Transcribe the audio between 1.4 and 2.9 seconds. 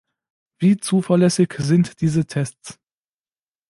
sind diese Tests?